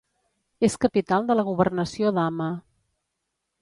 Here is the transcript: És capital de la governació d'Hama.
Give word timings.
És 0.67 0.77
capital 0.85 1.29
de 1.29 1.37
la 1.39 1.45
governació 1.51 2.17
d'Hama. 2.19 2.53